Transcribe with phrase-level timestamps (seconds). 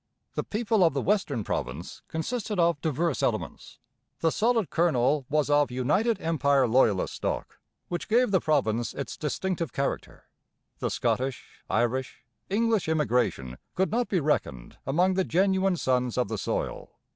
[0.33, 3.77] The people of the western province consisted of diverse elements.
[4.21, 9.71] The solid kernel was of United Empire Loyalist stock, which gave the province its distinctive
[9.73, 10.23] character.
[10.79, 16.37] The Scottish, Irish, English immigration could not be reckoned among the genuine sons of the
[16.39, 16.95] soil.